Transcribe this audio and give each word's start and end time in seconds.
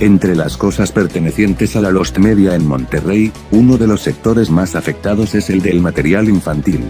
Entre 0.00 0.34
las 0.34 0.56
cosas 0.56 0.92
pertenecientes 0.92 1.76
a 1.76 1.82
la 1.82 1.90
Lost 1.90 2.16
Media 2.16 2.54
en 2.54 2.66
Monterrey, 2.66 3.30
uno 3.50 3.76
de 3.76 3.86
los 3.86 4.00
sectores 4.00 4.48
más 4.48 4.74
afectados 4.74 5.34
es 5.34 5.50
el 5.50 5.60
del 5.60 5.82
material 5.82 6.30
infantil. 6.30 6.80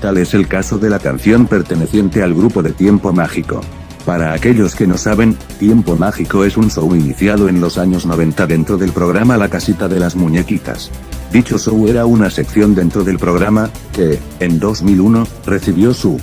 Tal 0.00 0.16
es 0.16 0.32
el 0.32 0.48
caso 0.48 0.78
de 0.78 0.88
la 0.88 0.98
canción 0.98 1.46
perteneciente 1.46 2.22
al 2.22 2.32
grupo 2.32 2.62
de 2.62 2.72
Tiempo 2.72 3.12
Mágico. 3.12 3.60
Para 4.06 4.32
aquellos 4.32 4.74
que 4.74 4.86
no 4.86 4.96
saben, 4.96 5.36
Tiempo 5.58 5.96
Mágico 5.96 6.46
es 6.46 6.56
un 6.56 6.70
show 6.70 6.94
iniciado 6.94 7.46
en 7.46 7.60
los 7.60 7.76
años 7.76 8.06
90 8.06 8.46
dentro 8.46 8.78
del 8.78 8.92
programa 8.92 9.36
La 9.36 9.50
Casita 9.50 9.86
de 9.86 10.00
las 10.00 10.16
Muñequitas. 10.16 10.90
Dicho 11.30 11.58
show 11.58 11.88
era 11.88 12.06
una 12.06 12.30
sección 12.30 12.74
dentro 12.74 13.04
del 13.04 13.18
programa, 13.18 13.68
que, 13.92 14.18
en 14.40 14.58
2001, 14.58 15.26
recibió 15.44 15.92
su 15.92 16.18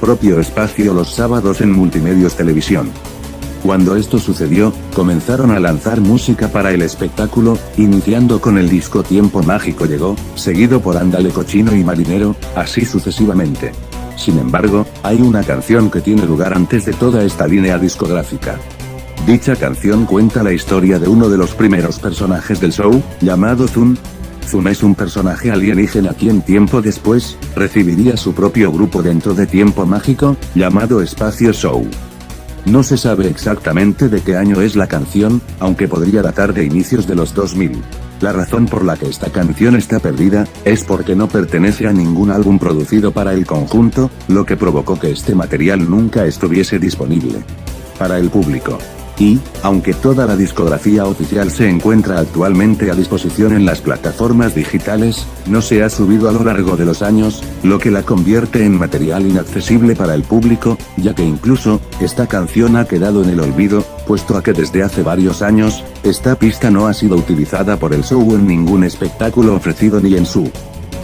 propio 0.00 0.40
espacio 0.40 0.92
los 0.92 1.14
sábados 1.14 1.60
en 1.60 1.70
Multimedios 1.70 2.34
Televisión. 2.36 2.90
Cuando 3.62 3.94
esto 3.94 4.18
sucedió, 4.18 4.72
comenzaron 4.94 5.50
a 5.50 5.60
lanzar 5.60 6.00
música 6.00 6.48
para 6.48 6.72
el 6.72 6.80
espectáculo, 6.80 7.58
iniciando 7.76 8.40
con 8.40 8.56
el 8.56 8.70
disco 8.70 9.02
Tiempo 9.02 9.42
Mágico 9.42 9.84
llegó, 9.84 10.16
seguido 10.34 10.80
por 10.80 10.96
Ándale 10.96 11.28
Cochino 11.28 11.74
y 11.76 11.84
Marinero, 11.84 12.34
así 12.56 12.86
sucesivamente. 12.86 13.72
Sin 14.16 14.38
embargo, 14.38 14.86
hay 15.02 15.20
una 15.20 15.42
canción 15.42 15.90
que 15.90 16.00
tiene 16.00 16.24
lugar 16.24 16.54
antes 16.54 16.86
de 16.86 16.94
toda 16.94 17.22
esta 17.22 17.46
línea 17.46 17.78
discográfica. 17.78 18.58
Dicha 19.26 19.54
canción 19.56 20.06
cuenta 20.06 20.42
la 20.42 20.52
historia 20.52 20.98
de 20.98 21.08
uno 21.08 21.28
de 21.28 21.36
los 21.36 21.54
primeros 21.54 21.98
personajes 21.98 22.60
del 22.60 22.72
show, 22.72 23.02
llamado 23.20 23.68
Zun. 23.68 23.98
Zun 24.46 24.68
es 24.68 24.82
un 24.82 24.94
personaje 24.94 25.50
alienígena 25.50 26.14
quien 26.14 26.40
tiempo 26.40 26.80
después, 26.80 27.36
recibiría 27.54 28.16
su 28.16 28.32
propio 28.32 28.72
grupo 28.72 29.02
dentro 29.02 29.34
de 29.34 29.46
Tiempo 29.46 29.84
Mágico, 29.84 30.36
llamado 30.54 31.02
Espacio 31.02 31.52
Show. 31.52 31.86
No 32.66 32.82
se 32.82 32.96
sabe 32.96 33.28
exactamente 33.28 34.08
de 34.08 34.20
qué 34.20 34.36
año 34.36 34.60
es 34.60 34.76
la 34.76 34.86
canción, 34.86 35.40
aunque 35.58 35.88
podría 35.88 36.22
datar 36.22 36.52
de 36.52 36.64
inicios 36.64 37.06
de 37.06 37.14
los 37.14 37.34
2000. 37.34 37.80
La 38.20 38.32
razón 38.32 38.66
por 38.66 38.84
la 38.84 38.96
que 38.96 39.08
esta 39.08 39.30
canción 39.30 39.76
está 39.76 39.98
perdida, 39.98 40.46
es 40.64 40.84
porque 40.84 41.16
no 41.16 41.26
pertenece 41.28 41.86
a 41.86 41.92
ningún 41.92 42.30
álbum 42.30 42.58
producido 42.58 43.12
para 43.12 43.32
el 43.32 43.46
conjunto, 43.46 44.10
lo 44.28 44.44
que 44.44 44.58
provocó 44.58 44.98
que 44.98 45.10
este 45.10 45.34
material 45.34 45.88
nunca 45.88 46.26
estuviese 46.26 46.78
disponible 46.78 47.38
para 47.98 48.18
el 48.18 48.28
público. 48.28 48.78
Y, 49.20 49.38
aunque 49.62 49.92
toda 49.92 50.26
la 50.26 50.34
discografía 50.34 51.04
oficial 51.04 51.50
se 51.50 51.68
encuentra 51.68 52.18
actualmente 52.18 52.90
a 52.90 52.94
disposición 52.94 53.52
en 53.52 53.66
las 53.66 53.82
plataformas 53.82 54.54
digitales, 54.54 55.26
no 55.46 55.60
se 55.60 55.82
ha 55.82 55.90
subido 55.90 56.30
a 56.30 56.32
lo 56.32 56.42
largo 56.42 56.78
de 56.78 56.86
los 56.86 57.02
años, 57.02 57.42
lo 57.62 57.78
que 57.78 57.90
la 57.90 58.02
convierte 58.02 58.64
en 58.64 58.78
material 58.78 59.26
inaccesible 59.26 59.94
para 59.94 60.14
el 60.14 60.22
público, 60.22 60.78
ya 60.96 61.14
que 61.14 61.22
incluso, 61.22 61.82
esta 62.00 62.26
canción 62.28 62.76
ha 62.76 62.86
quedado 62.86 63.22
en 63.22 63.28
el 63.28 63.40
olvido, 63.40 63.84
puesto 64.06 64.38
a 64.38 64.42
que 64.42 64.54
desde 64.54 64.82
hace 64.82 65.02
varios 65.02 65.42
años, 65.42 65.84
esta 66.02 66.34
pista 66.36 66.70
no 66.70 66.86
ha 66.86 66.94
sido 66.94 67.16
utilizada 67.16 67.76
por 67.76 67.92
el 67.92 68.02
show 68.02 68.34
en 68.34 68.46
ningún 68.46 68.84
espectáculo 68.84 69.54
ofrecido 69.54 70.00
ni 70.00 70.16
en 70.16 70.24
su 70.24 70.50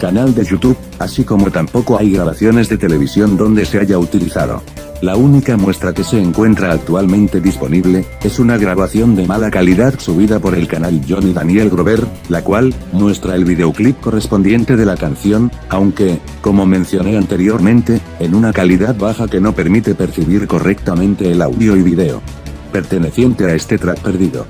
canal 0.01 0.33
de 0.33 0.43
YouTube, 0.43 0.77
así 0.97 1.23
como 1.23 1.51
tampoco 1.51 1.99
hay 1.99 2.13
grabaciones 2.13 2.67
de 2.67 2.79
televisión 2.79 3.37
donde 3.37 3.63
se 3.63 3.79
haya 3.79 3.99
utilizado. 3.99 4.63
La 5.01 5.15
única 5.15 5.57
muestra 5.57 5.93
que 5.93 6.03
se 6.03 6.19
encuentra 6.19 6.71
actualmente 6.71 7.39
disponible, 7.39 8.05
es 8.23 8.39
una 8.39 8.57
grabación 8.57 9.15
de 9.15 9.27
mala 9.27 9.51
calidad 9.51 9.99
subida 9.99 10.39
por 10.39 10.55
el 10.55 10.67
canal 10.67 11.01
Johnny 11.07 11.33
Daniel 11.33 11.69
Grover, 11.69 12.05
la 12.29 12.43
cual, 12.43 12.73
muestra 12.93 13.35
el 13.35 13.45
videoclip 13.45 13.99
correspondiente 13.99 14.75
de 14.75 14.85
la 14.85 14.97
canción, 14.97 15.51
aunque, 15.69 16.19
como 16.41 16.65
mencioné 16.65 17.15
anteriormente, 17.15 18.01
en 18.19 18.33
una 18.33 18.51
calidad 18.53 18.95
baja 18.95 19.27
que 19.27 19.39
no 19.39 19.53
permite 19.53 19.93
percibir 19.93 20.47
correctamente 20.47 21.31
el 21.31 21.43
audio 21.43 21.75
y 21.75 21.83
video 21.83 22.21
perteneciente 22.71 23.45
a 23.45 23.55
este 23.55 23.77
track 23.77 23.99
perdido. 24.01 24.45